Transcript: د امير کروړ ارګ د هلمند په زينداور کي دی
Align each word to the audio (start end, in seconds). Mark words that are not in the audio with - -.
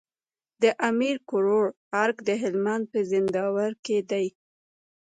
د 0.61 0.63
امير 0.89 1.17
کروړ 1.29 1.65
ارګ 2.03 2.17
د 2.27 2.29
هلمند 2.41 2.83
په 2.91 2.99
زينداور 3.09 3.71
کي 3.85 3.97
دی 4.09 4.27